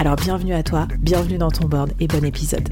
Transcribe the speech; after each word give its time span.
Alors 0.00 0.16
bienvenue 0.16 0.54
à 0.54 0.62
toi, 0.62 0.88
bienvenue 0.98 1.36
dans 1.36 1.50
ton 1.50 1.68
board 1.68 1.92
et 2.00 2.06
bon 2.06 2.24
épisode. 2.24 2.66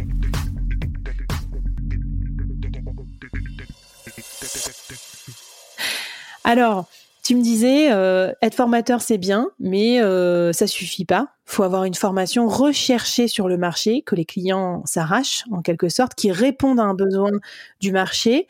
Alors, 6.42 6.86
tu 7.22 7.36
me 7.36 7.42
disais, 7.42 7.92
euh, 7.92 8.32
être 8.40 8.54
formateur 8.54 9.02
c'est 9.02 9.18
bien, 9.18 9.50
mais 9.60 10.00
euh, 10.00 10.54
ça 10.54 10.66
suffit 10.66 11.04
pas. 11.04 11.28
Faut 11.44 11.64
avoir 11.64 11.84
une 11.84 11.92
formation 11.92 12.48
recherchée 12.48 13.28
sur 13.28 13.46
le 13.46 13.58
marché, 13.58 14.00
que 14.00 14.14
les 14.14 14.24
clients 14.24 14.82
s'arrachent 14.86 15.44
en 15.50 15.60
quelque 15.60 15.90
sorte, 15.90 16.14
qui 16.14 16.32
répondent 16.32 16.80
à 16.80 16.84
un 16.84 16.94
besoin 16.94 17.32
du 17.78 17.92
marché. 17.92 18.48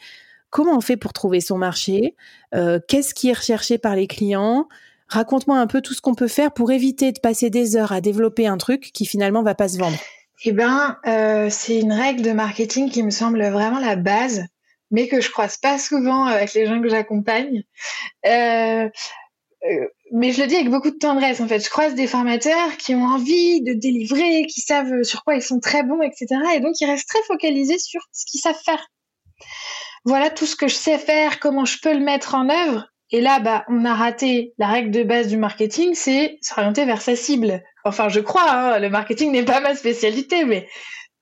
Comment 0.50 0.76
on 0.76 0.80
fait 0.80 0.96
pour 0.96 1.12
trouver 1.12 1.40
son 1.40 1.58
marché? 1.58 2.14
Euh, 2.54 2.78
Qu'est-ce 2.86 3.12
qui 3.12 3.30
est 3.30 3.36
recherché 3.36 3.76
par 3.76 3.96
les 3.96 4.06
clients? 4.06 4.68
Raconte-moi 5.08 5.56
un 5.56 5.66
peu 5.66 5.80
tout 5.80 5.94
ce 5.94 6.00
qu'on 6.00 6.14
peut 6.14 6.28
faire 6.28 6.52
pour 6.52 6.70
éviter 6.70 7.12
de 7.12 7.20
passer 7.20 7.50
des 7.50 7.76
heures 7.76 7.92
à 7.92 8.00
développer 8.00 8.46
un 8.46 8.58
truc 8.58 8.90
qui 8.92 9.06
finalement 9.06 9.42
va 9.42 9.54
pas 9.54 9.68
se 9.68 9.78
vendre. 9.78 9.96
Eh 10.44 10.52
ben, 10.52 10.98
euh, 11.06 11.48
c'est 11.50 11.80
une 11.80 11.92
règle 11.92 12.22
de 12.22 12.32
marketing 12.32 12.90
qui 12.90 13.02
me 13.02 13.10
semble 13.10 13.42
vraiment 13.48 13.80
la 13.80 13.96
base, 13.96 14.44
mais 14.90 15.08
que 15.08 15.20
je 15.20 15.30
croise 15.30 15.56
pas 15.56 15.78
souvent 15.78 16.24
avec 16.24 16.54
les 16.54 16.66
gens 16.66 16.80
que 16.80 16.88
j'accompagne. 16.88 17.64
Euh, 18.26 18.88
euh, 19.68 19.86
mais 20.12 20.32
je 20.32 20.42
le 20.42 20.46
dis 20.46 20.54
avec 20.54 20.70
beaucoup 20.70 20.90
de 20.90 20.98
tendresse 20.98 21.40
en 21.40 21.48
fait. 21.48 21.64
Je 21.64 21.70
croise 21.70 21.94
des 21.94 22.06
formateurs 22.06 22.76
qui 22.76 22.94
ont 22.94 23.04
envie 23.04 23.62
de 23.62 23.72
délivrer, 23.72 24.46
qui 24.46 24.60
savent 24.60 25.02
sur 25.02 25.24
quoi 25.24 25.34
ils 25.34 25.42
sont 25.42 25.58
très 25.58 25.82
bons, 25.82 26.02
etc. 26.02 26.26
Et 26.54 26.60
donc 26.60 26.80
ils 26.80 26.86
restent 26.86 27.08
très 27.08 27.22
focalisés 27.26 27.78
sur 27.78 28.00
ce 28.12 28.24
qu'ils 28.26 28.40
savent 28.40 28.60
faire. 28.64 28.86
Voilà 30.04 30.30
tout 30.30 30.46
ce 30.46 30.54
que 30.54 30.68
je 30.68 30.74
sais 30.74 30.98
faire, 30.98 31.40
comment 31.40 31.64
je 31.64 31.78
peux 31.82 31.92
le 31.92 32.04
mettre 32.04 32.34
en 32.34 32.48
œuvre. 32.48 32.86
Et 33.10 33.20
là, 33.20 33.40
bah, 33.40 33.64
on 33.68 33.84
a 33.84 33.94
raté 33.94 34.52
la 34.58 34.68
règle 34.68 34.90
de 34.90 35.02
base 35.02 35.28
du 35.28 35.38
marketing, 35.38 35.94
c'est 35.94 36.38
s'orienter 36.42 36.84
vers 36.84 37.00
sa 37.00 37.16
cible. 37.16 37.62
Enfin, 37.84 38.08
je 38.08 38.20
crois, 38.20 38.50
hein, 38.50 38.78
le 38.78 38.90
marketing 38.90 39.32
n'est 39.32 39.44
pas 39.44 39.60
ma 39.60 39.74
spécialité, 39.74 40.44
mais, 40.44 40.68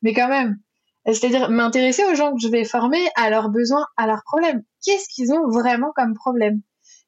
mais 0.02 0.12
quand 0.12 0.28
même. 0.28 0.58
C'est-à-dire 1.06 1.48
m'intéresser 1.50 2.04
aux 2.04 2.16
gens 2.16 2.32
que 2.32 2.40
je 2.40 2.48
vais 2.48 2.64
former, 2.64 2.98
à 3.14 3.30
leurs 3.30 3.50
besoins, 3.50 3.86
à 3.96 4.08
leurs 4.08 4.24
problèmes. 4.24 4.62
Qu'est-ce 4.84 5.08
qu'ils 5.08 5.32
ont 5.32 5.48
vraiment 5.48 5.92
comme 5.94 6.14
problème? 6.14 6.60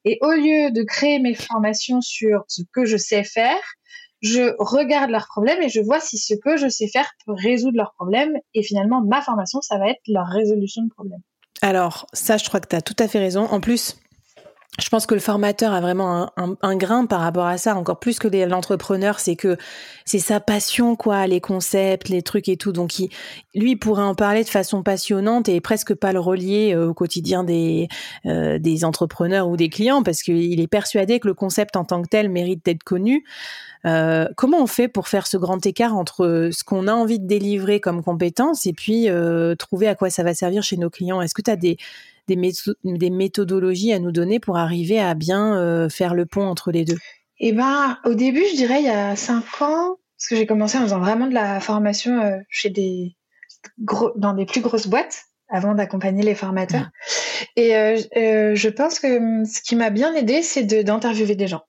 Et 0.04 0.18
au 0.20 0.30
lieu 0.30 0.70
de 0.70 0.84
créer 0.84 1.18
mes 1.18 1.34
formations 1.34 2.00
sur 2.00 2.44
ce 2.46 2.62
que 2.72 2.84
je 2.84 2.96
sais 2.96 3.24
faire, 3.24 3.58
je 4.20 4.54
regarde 4.58 5.10
leurs 5.10 5.26
problèmes 5.26 5.62
et 5.62 5.68
je 5.68 5.80
vois 5.80 6.00
si 6.00 6.18
ce 6.18 6.34
que 6.34 6.56
je 6.56 6.68
sais 6.68 6.88
faire 6.88 7.10
peut 7.26 7.34
résoudre 7.36 7.76
leurs 7.76 7.92
problèmes. 7.94 8.36
Et 8.54 8.62
finalement, 8.62 9.02
ma 9.02 9.22
formation, 9.22 9.60
ça 9.60 9.78
va 9.78 9.90
être 9.90 10.00
leur 10.06 10.26
résolution 10.26 10.82
de 10.82 10.90
problème. 10.90 11.20
Alors, 11.62 12.06
ça, 12.12 12.36
je 12.36 12.44
crois 12.44 12.60
que 12.60 12.68
tu 12.68 12.76
as 12.76 12.82
tout 12.82 12.96
à 13.00 13.08
fait 13.08 13.18
raison. 13.18 13.46
En 13.46 13.60
plus, 13.60 13.96
je 14.78 14.88
pense 14.90 15.06
que 15.06 15.14
le 15.14 15.20
formateur 15.20 15.72
a 15.72 15.80
vraiment 15.80 16.30
un, 16.36 16.76
grain 16.76 17.06
par 17.06 17.20
rapport 17.20 17.46
à 17.46 17.58
ça, 17.58 17.74
encore 17.74 17.98
plus 17.98 18.20
que 18.20 18.28
l'entrepreneur, 18.28 19.18
c'est 19.18 19.34
que 19.34 19.56
c'est 20.04 20.20
sa 20.20 20.38
passion, 20.38 20.94
quoi, 20.94 21.26
les 21.26 21.40
concepts, 21.40 22.08
les 22.08 22.22
trucs 22.22 22.48
et 22.48 22.56
tout. 22.56 22.70
Donc, 22.70 23.00
il, 23.00 23.10
lui, 23.56 23.72
il 23.72 23.76
pourrait 23.76 24.04
en 24.04 24.14
parler 24.14 24.44
de 24.44 24.48
façon 24.48 24.84
passionnante 24.84 25.48
et 25.48 25.60
presque 25.60 25.94
pas 25.94 26.12
le 26.12 26.20
relier 26.20 26.74
euh, 26.76 26.90
au 26.90 26.94
quotidien 26.94 27.42
des, 27.42 27.88
euh, 28.26 28.58
des 28.60 28.84
entrepreneurs 28.84 29.48
ou 29.48 29.56
des 29.56 29.68
clients, 29.68 30.04
parce 30.04 30.22
qu'il 30.22 30.60
est 30.60 30.68
persuadé 30.68 31.18
que 31.18 31.26
le 31.26 31.34
concept 31.34 31.74
en 31.74 31.84
tant 31.84 32.00
que 32.00 32.08
tel 32.08 32.28
mérite 32.28 32.64
d'être 32.64 32.84
connu. 32.84 33.24
Euh, 33.84 34.28
comment 34.36 34.62
on 34.62 34.68
fait 34.68 34.86
pour 34.86 35.08
faire 35.08 35.26
ce 35.26 35.36
grand 35.36 35.64
écart 35.66 35.96
entre 35.96 36.50
ce 36.52 36.62
qu'on 36.62 36.86
a 36.86 36.92
envie 36.92 37.18
de 37.18 37.26
délivrer 37.26 37.80
comme 37.80 38.04
compétence 38.04 38.64
et 38.66 38.72
puis 38.72 39.08
trouver 39.58 39.88
à 39.88 39.96
quoi 39.96 40.08
ça 40.10 40.22
va 40.22 40.34
servir 40.34 40.62
chez 40.62 40.76
nos 40.76 40.90
clients? 40.90 41.20
Est-ce 41.20 41.34
que 41.34 41.42
tu 41.42 41.50
as 41.50 41.56
des 41.56 41.78
des, 42.28 43.10
méthodologies 43.10 43.92
à 43.92 43.98
nous 43.98 44.12
donner 44.12 44.38
pour 44.38 44.56
arriver 44.56 45.00
à 45.00 45.14
bien 45.14 45.56
euh, 45.56 45.88
faire 45.88 46.14
le 46.14 46.26
pont 46.26 46.46
entre 46.46 46.70
les 46.70 46.84
deux? 46.84 46.98
Eh 47.40 47.52
ben, 47.52 47.98
au 48.04 48.14
début, 48.14 48.44
je 48.50 48.56
dirais 48.56 48.80
il 48.80 48.86
y 48.86 48.90
a 48.90 49.14
cinq 49.14 49.62
ans, 49.62 49.96
parce 50.18 50.28
que 50.28 50.36
j'ai 50.36 50.46
commencé 50.46 50.76
en 50.78 50.82
faisant 50.82 50.98
vraiment 50.98 51.28
de 51.28 51.34
la 51.34 51.60
formation 51.60 52.20
euh, 52.20 52.38
chez 52.48 52.70
des 52.70 53.16
gros, 53.80 54.12
dans 54.16 54.34
des 54.34 54.46
plus 54.46 54.60
grosses 54.60 54.88
boîtes 54.88 55.22
avant 55.48 55.74
d'accompagner 55.74 56.22
les 56.22 56.34
formateurs. 56.34 56.88
Et 57.56 57.76
euh, 57.76 58.54
je 58.54 58.68
pense 58.68 58.98
que 58.98 59.18
hum, 59.18 59.44
ce 59.44 59.62
qui 59.62 59.76
m'a 59.76 59.90
bien 59.90 60.12
aidé, 60.14 60.42
c'est 60.42 60.64
d'interviewer 60.64 61.36
des 61.36 61.46
gens 61.46 61.62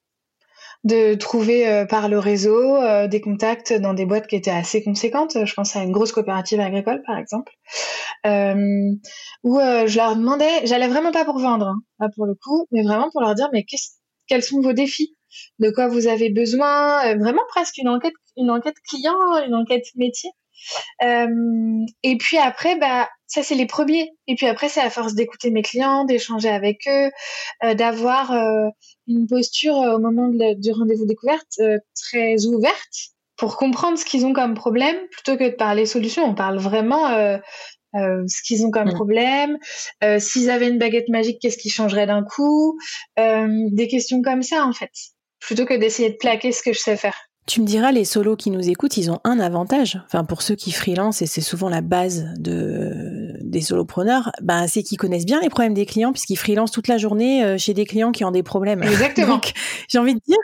de 0.85 1.13
trouver 1.13 1.67
euh, 1.67 1.85
par 1.85 2.07
le 2.07 2.17
réseau 2.17 2.77
des 3.07 3.19
contacts 3.19 3.73
dans 3.73 3.93
des 3.93 4.05
boîtes 4.05 4.27
qui 4.27 4.37
étaient 4.37 4.49
assez 4.49 4.81
conséquentes. 4.81 5.45
Je 5.45 5.53
pense 5.53 5.75
à 5.75 5.83
une 5.83 5.91
grosse 5.91 6.13
coopérative 6.13 6.59
agricole, 6.61 7.03
par 7.05 7.17
exemple, 7.17 7.51
euh, 8.25 8.91
où 9.43 9.59
je 9.59 9.95
leur 9.97 10.15
demandais, 10.15 10.65
j'allais 10.65 10.87
vraiment 10.87 11.11
pas 11.11 11.25
pour 11.25 11.39
vendre, 11.39 11.75
hein, 11.99 12.09
pour 12.15 12.25
le 12.25 12.35
coup, 12.35 12.67
mais 12.71 12.83
vraiment 12.83 13.09
pour 13.11 13.21
leur 13.21 13.35
dire, 13.35 13.49
mais 13.53 13.65
quels 14.27 14.43
sont 14.43 14.61
vos 14.61 14.73
défis? 14.73 15.15
De 15.59 15.69
quoi 15.69 15.87
vous 15.87 16.07
avez 16.07 16.29
besoin? 16.29 17.15
Vraiment 17.15 17.43
presque 17.49 17.77
une 17.77 17.89
enquête, 17.89 18.13
une 18.35 18.49
enquête 18.51 18.75
client, 18.87 19.17
une 19.45 19.55
enquête 19.55 19.85
métier. 19.95 20.31
et 21.01 22.17
puis 22.17 22.37
après, 22.37 22.77
bah, 22.77 23.07
ça 23.27 23.43
c'est 23.43 23.55
les 23.55 23.67
premiers. 23.67 24.11
Et 24.27 24.35
puis 24.35 24.47
après, 24.47 24.69
c'est 24.69 24.81
à 24.81 24.89
force 24.89 25.13
d'écouter 25.13 25.51
mes 25.51 25.61
clients, 25.61 26.03
d'échanger 26.03 26.49
avec 26.49 26.87
eux, 26.87 27.11
d'avoir 27.75 28.33
une 29.09 29.27
posture 29.27 29.75
euh, 29.81 29.95
au 29.95 29.99
moment 29.99 30.29
du 30.29 30.71
rendez-vous 30.71 31.05
découverte 31.05 31.47
euh, 31.59 31.77
très 31.95 32.45
ouverte 32.45 33.13
pour 33.35 33.57
comprendre 33.57 33.97
ce 33.97 34.05
qu'ils 34.05 34.25
ont 34.25 34.33
comme 34.33 34.53
problème 34.53 34.95
plutôt 35.11 35.37
que 35.37 35.49
de 35.49 35.55
parler 35.55 35.85
solutions. 35.85 36.25
On 36.25 36.35
parle 36.35 36.59
vraiment 36.59 37.07
euh, 37.07 37.37
ce 37.93 38.43
qu'ils 38.43 38.65
ont 38.65 38.71
comme 38.71 38.89
mm. 38.89 38.93
problème. 38.93 39.57
S'ils 40.19 40.49
avaient 40.49 40.69
une 40.69 40.79
baguette 40.79 41.09
magique, 41.09 41.39
qu'est-ce 41.41 41.57
qui 41.57 41.69
changerait 41.69 42.07
d'un 42.07 42.23
coup 42.23 42.77
Des 43.17 43.87
questions 43.87 44.21
comme 44.21 44.43
ça 44.43 44.65
en 44.65 44.73
fait, 44.73 44.91
plutôt 45.39 45.65
que 45.65 45.73
d'essayer 45.73 46.09
de 46.09 46.17
plaquer 46.17 46.51
ce 46.51 46.63
que 46.63 46.73
je 46.73 46.79
sais 46.79 46.97
faire. 46.97 47.29
Tu 47.49 47.61
me 47.61 47.65
diras, 47.65 47.91
les 47.91 48.05
solos 48.05 48.35
qui 48.35 48.51
nous 48.51 48.69
écoutent, 48.69 48.95
ils 48.97 49.09
ont 49.09 49.19
un 49.23 49.39
avantage. 49.39 49.99
Enfin, 50.05 50.23
pour 50.23 50.43
ceux 50.43 50.53
qui 50.53 50.71
freelance, 50.71 51.23
et 51.23 51.25
c'est 51.25 51.41
souvent 51.41 51.67
la 51.67 51.81
base 51.81 52.27
de, 52.37 53.33
des 53.41 53.61
solopreneurs, 53.61 54.31
ben, 54.43 54.67
c'est 54.67 54.83
qu'ils 54.83 54.99
connaissent 54.99 55.25
bien 55.25 55.41
les 55.41 55.49
problèmes 55.49 55.73
des 55.73 55.87
clients, 55.87 56.11
puisqu'ils 56.11 56.35
freelancent 56.35 56.69
toute 56.69 56.87
la 56.87 56.99
journée 56.99 57.43
euh, 57.43 57.57
chez 57.57 57.73
des 57.73 57.85
clients 57.85 58.11
qui 58.11 58.23
ont 58.23 58.29
des 58.29 58.43
problèmes. 58.43 58.83
Exactement. 58.83 59.27
Donc, 59.33 59.53
j'ai 59.87 59.97
envie 59.97 60.13
de 60.13 60.21
dire, 60.27 60.37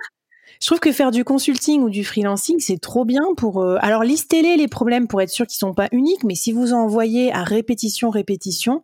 je 0.62 0.68
trouve 0.68 0.80
que 0.80 0.92
faire 0.92 1.12
du 1.12 1.24
consulting 1.24 1.82
ou 1.82 1.90
du 1.90 2.04
freelancing, 2.04 2.60
c'est 2.60 2.80
trop 2.80 3.06
bien 3.06 3.24
pour. 3.38 3.62
Euh, 3.62 3.78
alors, 3.82 4.04
listez-les 4.04 4.58
les 4.58 4.68
problèmes 4.68 5.08
pour 5.08 5.22
être 5.22 5.30
sûr 5.30 5.46
qu'ils 5.46 5.58
sont 5.58 5.74
pas 5.74 5.90
uniques, 5.92 6.24
mais 6.24 6.36
si 6.36 6.52
vous 6.52 6.74
en 6.74 6.80
envoyez 6.80 7.32
à 7.34 7.44
répétition, 7.44 8.10
répétition, 8.10 8.84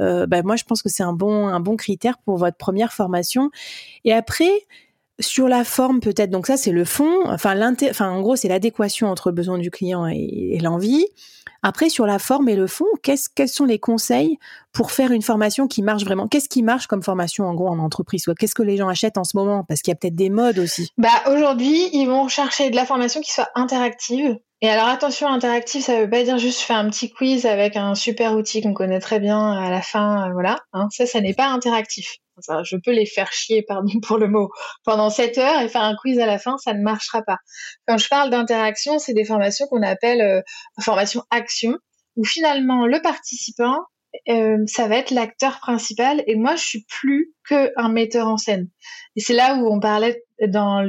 euh, 0.00 0.26
ben, 0.26 0.44
moi, 0.44 0.56
je 0.56 0.64
pense 0.64 0.82
que 0.82 0.88
c'est 0.88 1.02
un 1.02 1.12
bon, 1.12 1.46
un 1.46 1.60
bon 1.60 1.76
critère 1.76 2.18
pour 2.18 2.36
votre 2.36 2.56
première 2.56 2.92
formation. 2.92 3.50
Et 4.04 4.12
après, 4.12 4.50
sur 5.20 5.48
la 5.48 5.64
forme, 5.64 6.00
peut-être, 6.00 6.30
donc 6.30 6.46
ça 6.46 6.56
c'est 6.56 6.72
le 6.72 6.84
fond, 6.84 7.22
enfin, 7.26 7.54
enfin 7.88 8.10
en 8.10 8.20
gros 8.20 8.36
c'est 8.36 8.48
l'adéquation 8.48 9.08
entre 9.08 9.28
le 9.30 9.34
besoin 9.34 9.58
du 9.58 9.70
client 9.70 10.06
et, 10.06 10.58
l'envie. 10.60 11.06
Après, 11.62 11.88
sur 11.88 12.04
la 12.04 12.18
forme 12.18 12.48
et 12.50 12.56
le 12.56 12.66
fond, 12.66 12.84
qu'est-ce, 13.02 13.30
quels 13.34 13.48
sont 13.48 13.64
les 13.64 13.78
conseils 13.78 14.38
pour 14.72 14.90
faire 14.90 15.12
une 15.12 15.22
formation 15.22 15.66
qui 15.66 15.82
marche 15.82 16.04
vraiment? 16.04 16.28
Qu'est-ce 16.28 16.48
qui 16.48 16.62
marche 16.62 16.86
comme 16.86 17.02
formation 17.02 17.46
en 17.46 17.54
gros 17.54 17.68
en 17.68 17.78
entreprise? 17.78 18.26
Qu'est-ce 18.38 18.54
que 18.54 18.62
les 18.62 18.76
gens 18.76 18.88
achètent 18.88 19.16
en 19.16 19.24
ce 19.24 19.36
moment? 19.36 19.64
Parce 19.64 19.80
qu'il 19.80 19.90
y 19.90 19.94
a 19.94 19.96
peut-être 19.96 20.14
des 20.14 20.28
modes 20.28 20.58
aussi. 20.58 20.90
Bah 20.98 21.08
aujourd'hui, 21.28 21.88
ils 21.94 22.06
vont 22.06 22.28
chercher 22.28 22.68
de 22.68 22.76
la 22.76 22.84
formation 22.84 23.22
qui 23.22 23.32
soit 23.32 23.48
interactive 23.54 24.38
Et 24.64 24.68
alors 24.70 24.88
attention, 24.88 25.28
interactif, 25.28 25.84
ça 25.84 26.00
veut 26.00 26.08
pas 26.08 26.24
dire 26.24 26.38
juste 26.38 26.60
faire 26.60 26.78
un 26.78 26.88
petit 26.88 27.12
quiz 27.12 27.44
avec 27.44 27.76
un 27.76 27.94
super 27.94 28.32
outil 28.32 28.62
qu'on 28.62 28.72
connaît 28.72 28.98
très 28.98 29.20
bien 29.20 29.52
à 29.52 29.68
la 29.68 29.82
fin, 29.82 30.26
euh, 30.26 30.32
voilà. 30.32 30.58
Hein, 30.72 30.88
ça, 30.90 31.04
ça 31.04 31.20
n'est 31.20 31.34
pas 31.34 31.48
interactif. 31.48 32.14
je 32.62 32.76
peux 32.82 32.92
les 32.92 33.04
faire 33.04 33.30
chier, 33.30 33.62
pardon 33.68 33.92
pour 34.02 34.16
le 34.16 34.26
mot, 34.26 34.48
pendant 34.82 35.10
7 35.10 35.36
heures 35.36 35.60
et 35.60 35.68
faire 35.68 35.82
un 35.82 35.94
quiz 35.94 36.18
à 36.18 36.24
la 36.24 36.38
fin, 36.38 36.56
ça 36.56 36.72
ne 36.72 36.80
marchera 36.80 37.20
pas. 37.20 37.36
Quand 37.86 37.98
je 37.98 38.08
parle 38.08 38.30
d'interaction, 38.30 38.98
c'est 38.98 39.12
des 39.12 39.26
formations 39.26 39.66
qu'on 39.66 39.82
appelle 39.82 40.22
euh, 40.22 40.40
formations 40.80 41.24
action, 41.30 41.76
où 42.16 42.24
finalement 42.24 42.86
le 42.86 43.02
participant 43.02 43.76
euh, 44.28 44.58
ça 44.66 44.88
va 44.88 44.96
être 44.96 45.10
l'acteur 45.10 45.58
principal 45.60 46.22
et 46.26 46.36
moi 46.36 46.56
je 46.56 46.64
suis 46.64 46.84
plus 46.88 47.32
que 47.48 47.72
un 47.76 47.88
metteur 47.88 48.28
en 48.28 48.36
scène. 48.36 48.68
Et 49.16 49.20
c'est 49.20 49.34
là 49.34 49.56
où 49.56 49.72
on 49.72 49.80
parlait 49.80 50.22
dans 50.48 50.82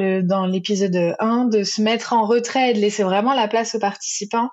l'épisode 0.45 1.15
1 1.19 1.45
de 1.45 1.63
se 1.63 1.81
mettre 1.81 2.13
en 2.13 2.25
retrait 2.25 2.71
et 2.71 2.73
de 2.73 2.79
laisser 2.79 3.03
vraiment 3.03 3.33
la 3.33 3.47
place 3.47 3.75
aux 3.75 3.79
participants. 3.79 4.49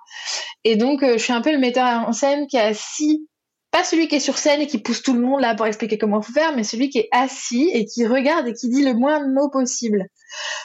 Et 0.64 0.76
donc 0.76 1.02
euh, 1.02 1.14
je 1.14 1.22
suis 1.22 1.32
un 1.32 1.40
peu 1.40 1.52
le 1.52 1.58
metteur 1.58 1.86
en 1.86 2.12
scène 2.12 2.46
qui 2.46 2.56
est 2.56 2.60
assis 2.60 3.26
pas 3.72 3.84
celui 3.84 4.06
qui 4.06 4.16
est 4.16 4.20
sur 4.20 4.36
scène 4.36 4.60
et 4.60 4.66
qui 4.66 4.78
pousse 4.78 5.02
tout 5.02 5.14
le 5.14 5.20
monde 5.20 5.40
là 5.40 5.54
pour 5.54 5.66
expliquer 5.66 5.96
comment 5.96 6.20
faut 6.20 6.32
faire, 6.32 6.54
mais 6.54 6.62
celui 6.62 6.90
qui 6.90 6.98
est 6.98 7.08
assis 7.10 7.70
et 7.72 7.86
qui 7.86 8.06
regarde 8.06 8.46
et 8.46 8.52
qui 8.52 8.68
dit 8.68 8.84
le 8.84 8.92
moins 8.92 9.26
de 9.26 9.32
mots 9.32 9.48
possible. 9.48 10.08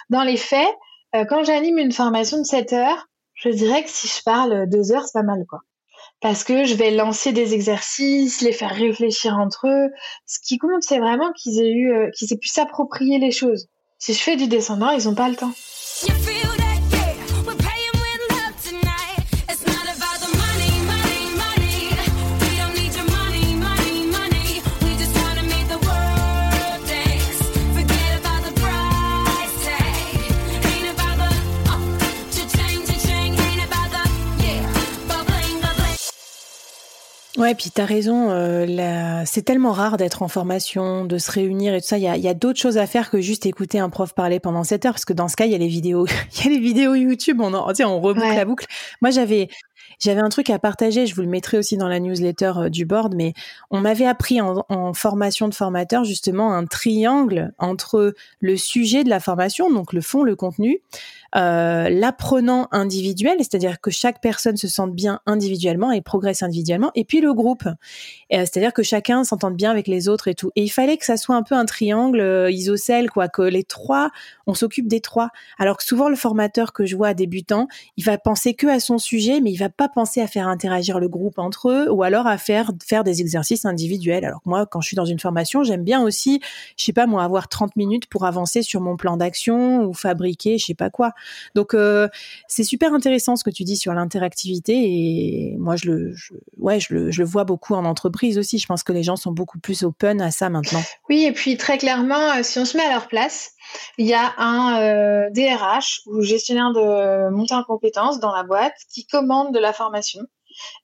Dans 0.10 0.24
les 0.24 0.36
faits, 0.36 0.68
euh, 1.16 1.24
quand 1.24 1.44
j'anime 1.46 1.78
une 1.78 1.94
formation 1.94 2.38
de 2.38 2.44
7 2.44 2.74
heures, 2.74 3.08
je 3.34 3.50
dirais 3.50 3.84
que 3.84 3.90
si 3.90 4.08
je 4.08 4.22
parle 4.24 4.68
2 4.70 4.92
heures, 4.92 5.06
c'est 5.06 5.14
pas 5.14 5.24
mal 5.24 5.46
quoi 5.48 5.62
parce 6.22 6.44
que 6.44 6.66
je 6.66 6.74
vais 6.74 6.92
lancer 6.92 7.32
des 7.32 7.54
exercices, 7.54 8.42
les 8.42 8.52
faire 8.52 8.74
réfléchir 8.74 9.38
entre 9.38 9.68
eux. 9.68 9.90
Ce 10.26 10.40
qui 10.40 10.58
compte, 10.58 10.82
c'est 10.82 11.00
vraiment 11.00 11.32
qu'ils 11.34 11.62
aient 11.62 11.72
eu, 11.72 11.94
euh, 11.94 12.10
qu'ils 12.12 12.34
aient 12.34 12.38
pu 12.38 12.48
s'approprier 12.48 13.20
les 13.20 13.32
choses. 13.32 13.68
Si 14.00 14.14
je 14.14 14.20
fais 14.20 14.36
du 14.36 14.48
descendant, 14.48 14.90
ils 14.92 15.06
n'ont 15.06 15.16
pas 15.16 15.30
le 15.30 15.36
temps. 15.36 15.54
Ouais, 37.48 37.56
puis 37.56 37.72
tu 37.74 37.80
as 37.80 37.86
raison, 37.86 38.30
euh, 38.30 39.22
c'est 39.26 39.44
tellement 39.44 39.72
rare 39.72 39.96
d'être 39.96 40.22
en 40.22 40.28
formation, 40.28 41.06
de 41.06 41.18
se 41.18 41.32
réunir 41.32 41.74
et 41.74 41.80
tout 41.80 41.88
ça. 41.88 41.98
Il 41.98 42.04
y 42.04 42.08
a, 42.10 42.18
y 42.18 42.28
a 42.28 42.34
d'autres 42.34 42.60
choses 42.60 42.78
à 42.78 42.86
faire 42.88 43.10
que 43.10 43.22
juste 43.22 43.46
écouter 43.46 43.80
un 43.80 43.90
prof 43.90 44.14
parler 44.14 44.42
pendant 44.42 44.66
7 44.66 44.86
heures, 44.86 44.92
parce 44.92 45.06
que 45.06 45.14
dans 45.14 45.30
ce 45.30 45.38
cas, 45.38 45.46
il 45.46 45.54
y 45.54 45.56
a 45.56 45.58
les 45.58 45.70
vidéos, 45.70 46.08
il 46.36 46.44
y 46.44 46.48
a 46.48 46.50
les 46.50 46.60
vidéos 46.60 46.94
YouTube, 46.94 47.40
on, 47.40 47.54
en, 47.54 47.72
on 47.72 48.02
reboucle 48.02 48.36
la 48.36 48.44
boucle. 48.44 48.66
Moi, 49.02 49.12
j'avais 49.12 49.48
j'avais 50.00 50.20
un 50.20 50.28
truc 50.28 50.50
à 50.50 50.60
partager, 50.60 51.08
je 51.08 51.16
vous 51.16 51.22
le 51.22 51.30
mettrai 51.30 51.58
aussi 51.58 51.78
dans 51.78 51.88
la 51.88 52.02
newsletter 52.02 52.52
euh, 52.58 52.70
du 52.70 52.86
board, 52.86 53.16
mais 53.16 53.34
on 53.72 53.80
m'avait 53.80 54.06
appris 54.06 54.42
en, 54.42 54.66
en, 54.68 54.94
formation 54.94 55.48
de 55.48 55.54
formateur 55.54 56.04
justement 56.04 56.54
un 56.54 56.66
triangle 56.66 57.54
entre 57.60 58.14
le 58.42 58.58
sujet 58.58 59.06
de 59.06 59.10
la 59.10 59.22
formation, 59.22 59.72
donc 59.72 59.94
le 59.94 60.02
fond, 60.02 60.24
le 60.24 60.36
contenu, 60.36 60.82
euh, 61.36 61.90
l'apprenant 61.90 62.68
individuel, 62.72 63.38
c'est-à-dire 63.40 63.82
que 63.82 63.92
chaque 63.92 64.22
personne 64.22 64.58
se 64.58 64.68
sente 64.68 64.94
bien 64.94 65.20
individuellement 65.26 65.92
et 65.92 66.02
progresse 66.02 66.44
individuellement, 66.44 66.92
et 66.96 67.04
puis 67.04 67.22
le 67.22 67.34
groupe, 67.34 67.66
euh, 67.66 67.74
c'est-à-dire 68.30 68.74
que 68.74 68.84
chacun 68.84 69.24
s'entende 69.24 69.56
bien 69.56 69.72
avec 69.72 69.88
les 69.88 70.08
autres 70.08 70.28
et 70.28 70.36
tout. 70.36 70.52
Et 70.56 70.64
il 70.64 70.70
fallait 70.70 70.98
que 70.98 71.06
ça 71.06 71.18
soit 71.18 71.36
un 71.36 71.44
peu 71.44 71.56
un 71.56 71.66
triangle 71.66 72.20
euh, 72.20 72.52
isocèle, 72.52 73.10
quoi, 73.10 73.28
que 73.28 73.42
les 73.42 73.64
trois, 73.64 74.12
on 74.46 74.54
s'occupe 74.54 74.88
des 74.88 75.02
trois. 75.02 75.30
Alors 75.58 75.78
que 75.78 75.84
souvent 75.84 76.10
le 76.10 76.16
formateur 76.16 76.74
que 76.74 76.86
je 76.86 76.96
vois 76.96 77.14
débutant, 77.14 77.68
il 77.98 78.04
va 78.04 78.18
penser 78.18 78.54
que 78.54 78.68
à 78.68 78.80
son 78.80 78.98
sujet, 78.98 79.42
mais 79.42 79.52
il 79.52 79.58
va 79.58 79.70
pas 79.70 79.90
penser 79.90 80.22
à 80.22 80.28
faire 80.28 80.48
interagir 80.48 81.00
le 81.00 81.10
groupe 81.10 81.40
entre 81.40 81.70
eux, 81.70 81.92
ou 81.92 82.04
alors 82.04 82.28
à 82.28 82.38
faire 82.38 82.72
faire 82.86 83.04
des 83.04 83.22
exercices 83.22 83.66
individuels. 83.66 84.26
Alors 84.26 84.42
que 84.42 84.50
moi, 84.50 84.66
quand 84.66 84.82
je 84.82 84.88
suis 84.88 84.96
dans 84.96 85.06
une 85.06 85.20
formation, 85.20 85.64
j'aime 85.64 85.84
bien 85.84 86.02
aussi, 86.02 86.40
je 86.78 86.86
sais 86.86 86.94
pas 86.94 87.06
moi, 87.06 87.24
avoir 87.24 87.48
30 87.48 87.76
minutes 87.76 88.08
pour 88.08 88.26
avancer 88.26 88.62
sur 88.62 88.82
mon 88.82 88.96
plan 88.96 89.18
d'action 89.18 89.84
ou 89.84 89.94
fabriquer, 89.94 90.58
je 90.58 90.66
sais 90.66 90.74
pas 90.74 90.90
quoi. 90.90 91.14
Donc 91.56 91.74
euh, 91.74 92.08
c'est 92.48 92.64
super 92.64 92.94
intéressant 92.94 93.36
ce 93.36 93.44
que 93.44 93.50
tu 93.50 93.64
dis 93.64 93.78
sur 93.78 93.94
l'interactivité 93.94 94.74
et 94.74 95.56
moi 95.58 95.76
je 95.76 95.92
le, 95.92 96.16
ouais, 96.58 96.80
je 96.80 96.94
le, 96.94 97.12
je 97.12 97.20
le 97.20 97.28
vois 97.28 97.44
beaucoup 97.44 97.74
en 97.74 97.86
entreprise 97.86 98.38
aussi. 98.38 98.60
Je 98.60 98.66
pense 98.66 98.84
que 98.84 98.94
les 98.94 99.04
gens 99.04 99.16
sont 99.16 99.32
beaucoup 99.32 99.60
plus 99.60 99.84
open 99.84 100.22
à 100.22 100.32
ça 100.32 100.50
maintenant. 100.50 100.82
Oui, 101.10 101.26
et 101.26 101.32
puis 101.32 101.58
très 101.58 101.78
clairement, 101.78 102.38
euh, 102.38 102.44
si 102.44 102.60
on 102.60 102.66
se 102.66 102.78
met 102.78 102.84
à 102.84 102.92
leur 102.92 103.08
place, 103.08 103.52
il 103.98 104.08
y 104.08 104.14
a 104.14 104.34
un 104.38 105.30
DRH 105.32 106.02
euh, 106.08 106.12
ou 106.12 106.22
gestionnaire 106.22 106.72
de 106.74 107.30
montée 107.30 107.56
en 107.56 107.64
compétences 107.64 108.20
dans 108.20 108.34
la 108.34 108.44
boîte 108.44 108.76
qui 108.94 109.06
commande 109.06 109.54
de 109.54 109.60
la 109.60 109.74
formation 109.74 110.22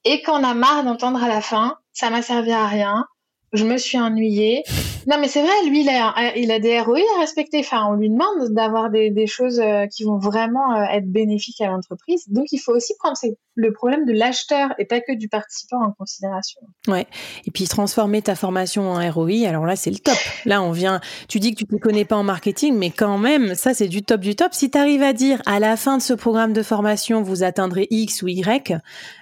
et 0.03 0.21
qu'on 0.21 0.43
a 0.43 0.53
marre 0.53 0.83
d'entendre 0.83 1.23
à 1.23 1.27
la 1.27 1.41
fin, 1.41 1.77
ça 1.93 2.09
m'a 2.09 2.21
servi 2.21 2.51
à 2.51 2.67
rien, 2.67 3.05
je 3.53 3.65
me 3.65 3.77
suis 3.77 3.99
ennuyée. 3.99 4.63
Non, 5.05 5.17
mais 5.19 5.27
c'est 5.27 5.41
vrai, 5.41 5.51
lui, 5.67 5.81
il 5.81 6.51
a, 6.51 6.59
des 6.59 6.79
ROI 6.79 6.99
à 7.17 7.19
respecter. 7.19 7.59
Enfin, 7.59 7.85
on 7.89 7.93
lui 7.93 8.09
demande 8.09 8.49
d'avoir 8.51 8.89
des, 8.89 9.27
choses 9.27 9.59
euh, 9.59 9.85
qui 9.85 10.03
vont 10.03 10.17
vraiment 10.17 10.75
euh, 10.75 10.85
être 10.91 11.11
bénéfiques 11.11 11.61
à 11.61 11.67
l'entreprise. 11.67 12.23
Donc, 12.29 12.51
il 12.51 12.57
faut 12.57 12.73
aussi 12.73 12.93
prendre 12.97 13.17
le 13.55 13.73
problème 13.73 14.05
de 14.05 14.13
l'acheteur 14.13 14.73
et 14.79 14.85
pas 14.85 15.01
que 15.01 15.13
du 15.13 15.29
participant 15.29 15.83
en 15.83 15.91
considération. 15.91 16.61
Ouais. 16.87 17.05
Et 17.45 17.51
puis, 17.51 17.67
transformer 17.67 18.21
ta 18.21 18.35
formation 18.35 18.89
en 18.89 19.11
ROI, 19.11 19.47
alors 19.47 19.65
là, 19.65 19.75
c'est 19.75 19.91
le 19.91 19.99
top. 19.99 20.17
Là, 20.45 20.61
on 20.61 20.71
vient, 20.71 21.01
tu 21.27 21.39
dis 21.39 21.53
que 21.53 21.63
tu 21.63 21.73
ne 21.73 21.79
connais 21.79 22.05
pas 22.05 22.15
en 22.15 22.23
marketing, 22.23 22.75
mais 22.77 22.89
quand 22.89 23.17
même, 23.17 23.55
ça, 23.55 23.73
c'est 23.73 23.87
du 23.87 24.03
top 24.03 24.21
du 24.21 24.35
top. 24.35 24.53
Si 24.53 24.71
tu 24.71 24.77
arrives 24.77 25.03
à 25.03 25.13
dire 25.13 25.41
à 25.45 25.59
la 25.59 25.77
fin 25.77 25.97
de 25.97 26.01
ce 26.01 26.13
programme 26.13 26.53
de 26.53 26.63
formation, 26.63 27.21
vous 27.21 27.43
atteindrez 27.43 27.87
X 27.91 28.23
ou 28.23 28.29
Y, 28.29 28.73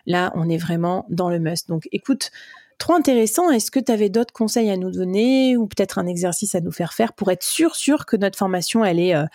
là, 0.06 0.32
on 0.36 0.48
est 0.48 0.58
vraiment 0.58 1.06
dans 1.10 1.30
le 1.30 1.40
must. 1.40 1.68
Donc, 1.68 1.88
écoute, 1.92 2.32
trop 2.82 2.94
intéressant. 2.94 3.50
Est-ce 3.52 3.72
que 3.72 3.80
tu 3.80 3.92
avais 3.92 4.10
d'autres 4.10 4.34
conseils 4.34 4.70
à 4.70 4.78
nous 4.78 4.92
donner 4.92 5.56
ou 5.56 5.68
peut-être 5.68 6.00
un 6.00 6.08
exercice 6.08 6.56
à 6.56 6.62
nous 6.62 6.72
faire 6.72 6.94
faire 6.94 7.14
pour 7.14 7.32
être 7.32 7.44
sûr, 7.44 7.76
sûr 7.76 8.06
que 8.06 8.18
notre 8.18 8.38
formation, 8.38 8.84
elle 8.84 9.00
est, 9.00 9.16
euh, 9.16 9.26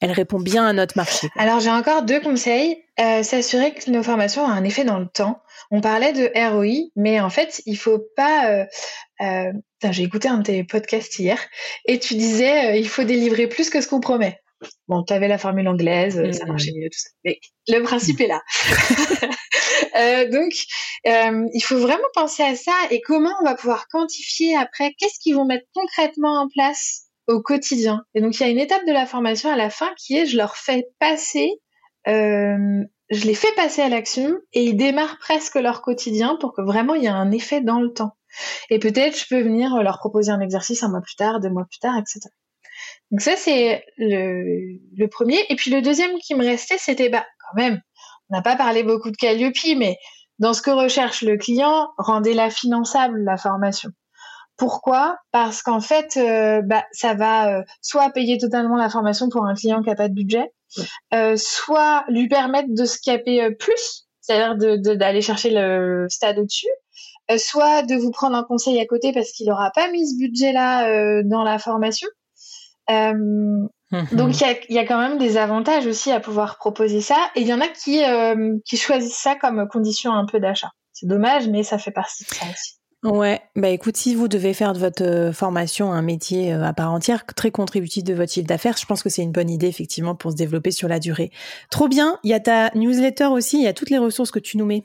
elle 0.00 0.12
répond 0.12 0.40
bien 0.40 0.66
à 0.66 0.72
notre 0.72 0.98
marché 0.98 1.28
Alors 1.36 1.60
j'ai 1.60 1.70
encore 1.70 2.02
deux 2.02 2.20
conseils. 2.20 2.82
Euh, 2.98 3.22
s'assurer 3.22 3.74
que 3.74 3.90
nos 3.90 4.02
formations 4.02 4.44
ont 4.44 4.48
un 4.48 4.64
effet 4.64 4.84
dans 4.84 4.98
le 4.98 5.06
temps. 5.06 5.40
On 5.70 5.80
parlait 5.80 6.12
de 6.12 6.30
ROI, 6.50 6.90
mais 6.96 7.20
en 7.20 7.30
fait, 7.30 7.62
il 7.66 7.76
faut 7.76 8.02
pas. 8.16 8.66
Euh, 9.20 9.52
j'ai 9.90 10.02
écouté 10.02 10.28
un 10.28 10.38
de 10.38 10.42
tes 10.42 10.64
podcasts 10.64 11.18
hier 11.18 11.38
et 11.84 11.98
tu 11.98 12.14
disais 12.14 12.80
il 12.80 12.88
faut 12.88 13.04
délivrer 13.04 13.46
plus 13.46 13.70
que 13.70 13.80
ce 13.80 13.88
qu'on 13.88 14.00
promet. 14.00 14.40
Bon, 14.88 15.04
tu 15.04 15.12
avais 15.12 15.28
la 15.28 15.38
formule 15.38 15.68
anglaise, 15.68 16.14
ça 16.32 16.44
mmh. 16.44 16.48
marchait 16.48 16.72
mieux, 16.74 16.88
tout 16.90 16.98
ça. 16.98 17.10
Mais 17.24 17.38
le 17.68 17.82
principe 17.82 18.20
est 18.20 18.26
là. 18.26 18.40
Euh, 19.96 20.28
donc, 20.30 20.52
euh, 21.06 21.46
il 21.52 21.60
faut 21.60 21.78
vraiment 21.78 22.08
penser 22.14 22.42
à 22.42 22.54
ça 22.54 22.72
et 22.90 23.00
comment 23.00 23.32
on 23.40 23.44
va 23.44 23.54
pouvoir 23.54 23.88
quantifier 23.88 24.56
après, 24.56 24.94
qu'est-ce 24.98 25.18
qu'ils 25.20 25.34
vont 25.34 25.44
mettre 25.44 25.66
concrètement 25.74 26.40
en 26.40 26.48
place 26.48 27.04
au 27.26 27.40
quotidien? 27.40 28.04
Et 28.14 28.20
donc, 28.20 28.38
il 28.38 28.40
y 28.40 28.46
a 28.46 28.48
une 28.48 28.58
étape 28.58 28.86
de 28.86 28.92
la 28.92 29.06
formation 29.06 29.50
à 29.50 29.56
la 29.56 29.70
fin 29.70 29.92
qui 29.96 30.16
est, 30.16 30.26
je 30.26 30.36
leur 30.36 30.56
fais 30.56 30.88
passer, 30.98 31.50
euh, 32.08 32.84
je 33.10 33.24
les 33.24 33.34
fais 33.34 33.52
passer 33.56 33.82
à 33.82 33.88
l'action 33.88 34.34
et 34.52 34.64
ils 34.64 34.76
démarrent 34.76 35.18
presque 35.18 35.54
leur 35.54 35.82
quotidien 35.82 36.36
pour 36.40 36.54
que 36.54 36.62
vraiment 36.62 36.94
il 36.94 37.02
y 37.02 37.06
ait 37.06 37.10
un 37.10 37.30
effet 37.30 37.60
dans 37.60 37.80
le 37.80 37.92
temps. 37.92 38.16
Et 38.68 38.78
peut-être 38.78 39.18
je 39.18 39.26
peux 39.28 39.40
venir 39.40 39.82
leur 39.82 39.98
proposer 39.98 40.30
un 40.30 40.40
exercice 40.40 40.82
un 40.82 40.88
mois 40.90 41.00
plus 41.00 41.14
tard, 41.16 41.40
deux 41.40 41.48
mois 41.48 41.64
plus 41.64 41.78
tard, 41.78 41.96
etc. 41.96 42.20
Donc 43.10 43.20
ça 43.20 43.36
c'est 43.36 43.84
le, 43.96 44.78
le 44.96 45.08
premier. 45.08 45.38
Et 45.48 45.56
puis 45.56 45.70
le 45.70 45.82
deuxième 45.82 46.18
qui 46.18 46.34
me 46.34 46.44
restait, 46.44 46.78
c'était 46.78 47.08
bah 47.08 47.24
quand 47.38 47.56
même, 47.56 47.80
n'a 48.30 48.42
pas 48.42 48.56
parlé 48.56 48.82
beaucoup 48.82 49.10
de 49.10 49.16
Calliope, 49.16 49.54
mais 49.76 49.96
dans 50.38 50.52
ce 50.52 50.62
que 50.62 50.70
recherche 50.70 51.22
le 51.22 51.36
client, 51.36 51.88
rendez-la 51.98 52.50
finançable, 52.50 53.22
la 53.24 53.36
formation. 53.36 53.90
Pourquoi? 54.56 55.18
Parce 55.32 55.62
qu'en 55.62 55.80
fait, 55.80 56.16
euh, 56.16 56.62
bah, 56.62 56.84
ça 56.92 57.14
va 57.14 57.58
euh, 57.58 57.62
soit 57.82 58.10
payer 58.10 58.38
totalement 58.38 58.76
la 58.76 58.88
formation 58.88 59.28
pour 59.28 59.44
un 59.44 59.54
client 59.54 59.82
qui 59.82 59.88
n'a 59.88 59.94
pas 59.94 60.08
de 60.08 60.14
budget, 60.14 60.50
euh, 61.12 61.36
soit 61.36 62.04
lui 62.08 62.28
permettre 62.28 62.68
de 62.70 62.84
se 62.84 62.98
caper 63.02 63.50
plus, 63.58 64.06
c'est-à-dire 64.20 64.78
d'aller 64.96 65.20
chercher 65.20 65.50
le 65.50 66.06
stade 66.08 66.38
au-dessus, 66.38 66.66
soit 67.38 67.82
de 67.82 67.96
vous 67.96 68.10
prendre 68.10 68.36
un 68.36 68.44
conseil 68.44 68.80
à 68.80 68.86
côté 68.86 69.12
parce 69.12 69.30
qu'il 69.32 69.48
n'aura 69.48 69.70
pas 69.72 69.90
mis 69.90 70.08
ce 70.08 70.16
budget-là 70.16 71.22
dans 71.22 71.42
la 71.42 71.58
formation. 71.58 72.08
Donc 74.12 74.40
il 74.40 74.74
y 74.74 74.78
a, 74.78 74.84
quand 74.84 74.98
même 74.98 75.18
des 75.18 75.36
avantages 75.36 75.86
aussi 75.86 76.10
à 76.10 76.20
pouvoir 76.20 76.58
proposer 76.58 77.00
ça. 77.00 77.30
Et 77.36 77.42
il 77.42 77.46
y 77.46 77.54
en 77.54 77.60
a 77.60 77.68
qui, 77.68 78.04
euh, 78.04 78.56
qui 78.64 78.76
choisissent 78.76 79.16
ça 79.16 79.36
comme 79.36 79.66
condition 79.68 80.12
un 80.12 80.26
peu 80.26 80.40
d'achat. 80.40 80.70
C'est 80.92 81.06
dommage, 81.06 81.48
mais 81.48 81.62
ça 81.62 81.78
fait 81.78 81.90
partie 81.90 82.24
de 82.24 82.30
ça 82.30 82.46
aussi. 82.46 82.76
Ouais, 83.04 83.40
bah 83.54 83.68
écoute, 83.68 83.96
si 83.96 84.14
vous 84.14 84.26
devez 84.26 84.52
faire 84.54 84.72
de 84.72 84.78
votre 84.78 85.04
euh, 85.04 85.32
formation 85.32 85.92
un 85.92 86.02
métier 86.02 86.52
euh, 86.52 86.64
à 86.64 86.72
part 86.72 86.92
entière, 86.92 87.24
très 87.24 87.50
contributif 87.52 88.02
de 88.02 88.14
votre 88.14 88.32
chiffre 88.32 88.48
d'affaires, 88.48 88.76
je 88.76 88.86
pense 88.86 89.02
que 89.02 89.08
c'est 89.08 89.22
une 89.22 89.32
bonne 89.32 89.50
idée 89.50 89.68
effectivement 89.68 90.16
pour 90.16 90.32
se 90.32 90.36
développer 90.36 90.72
sur 90.72 90.88
la 90.88 90.98
durée. 90.98 91.30
Trop 91.70 91.88
bien, 91.88 92.18
il 92.24 92.30
y 92.30 92.34
a 92.34 92.40
ta 92.40 92.70
newsletter 92.74 93.26
aussi, 93.26 93.58
il 93.58 93.62
y 93.62 93.68
a 93.68 93.74
toutes 93.74 93.90
les 93.90 93.98
ressources 93.98 94.32
que 94.32 94.40
tu 94.40 94.56
nous 94.56 94.66
mets 94.66 94.82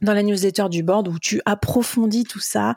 dans 0.00 0.14
la 0.14 0.22
newsletter 0.22 0.68
du 0.70 0.82
board 0.82 1.08
où 1.08 1.18
tu 1.18 1.42
approfondis 1.44 2.24
tout 2.24 2.40
ça. 2.40 2.74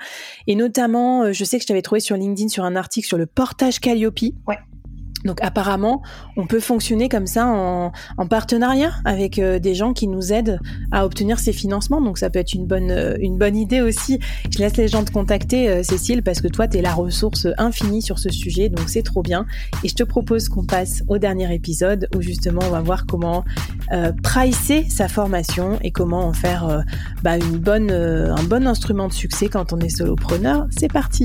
Et 0.47 0.55
notamment, 0.55 1.31
je 1.31 1.43
sais 1.45 1.57
que 1.57 1.63
je 1.63 1.67
t'avais 1.67 1.81
trouvé 1.81 2.01
sur 2.01 2.17
LinkedIn 2.17 2.49
sur 2.49 2.65
un 2.65 2.75
article 2.75 3.07
sur 3.07 3.17
le 3.17 3.25
portage 3.25 3.79
Calliope. 3.79 4.19
Ouais. 4.47 4.57
Donc 5.25 5.39
apparemment, 5.41 6.01
on 6.35 6.45
peut 6.45 6.59
fonctionner 6.59 7.09
comme 7.09 7.27
ça 7.27 7.47
en, 7.47 7.91
partenariat 8.29 8.91
avec 9.05 9.39
euh, 9.39 9.57
des 9.57 9.73
gens 9.73 9.93
qui 9.93 10.07
nous 10.07 10.33
aident 10.33 10.59
à 10.91 11.05
obtenir 11.05 11.39
ces 11.39 11.53
financements. 11.53 12.01
Donc 12.01 12.17
ça 12.17 12.29
peut 12.29 12.39
être 12.39 12.53
une 12.53 12.65
bonne, 12.65 12.91
euh, 12.91 13.15
une 13.19 13.37
bonne 13.37 13.55
idée 13.55 13.81
aussi. 13.81 14.19
Je 14.51 14.59
laisse 14.59 14.77
les 14.77 14.87
gens 14.87 15.03
te 15.03 15.11
contacter, 15.11 15.69
euh, 15.69 15.83
Cécile, 15.83 16.23
parce 16.23 16.41
que 16.41 16.47
toi, 16.47 16.67
tu 16.67 16.77
es 16.77 16.81
la 16.81 16.93
ressource 16.93 17.47
infinie 17.57 18.01
sur 18.01 18.19
ce 18.19 18.29
sujet. 18.29 18.69
Donc 18.69 18.89
c'est 18.89 19.03
trop 19.03 19.23
bien. 19.23 19.45
Et 19.83 19.89
je 19.89 19.95
te 19.95 20.03
propose 20.03 20.49
qu'on 20.49 20.65
passe 20.65 21.03
au 21.07 21.17
dernier 21.17 21.53
épisode 21.53 22.07
où 22.15 22.21
justement 22.21 22.61
on 22.63 22.69
va 22.69 22.81
voir 22.81 23.05
comment 23.05 23.43
pricer 24.21 24.85
sa 24.89 25.07
formation 25.07 25.79
et 25.81 25.91
comment 25.91 26.27
en 26.27 26.33
faire 26.33 26.83
bah, 27.23 27.37
une 27.37 27.57
bonne, 27.57 27.91
un 27.91 28.43
bon 28.43 28.67
instrument 28.67 29.07
de 29.07 29.13
succès 29.13 29.47
quand 29.47 29.71
on 29.73 29.79
est 29.79 29.89
solopreneur. 29.89 30.67
C'est 30.71 30.91
parti 30.91 31.23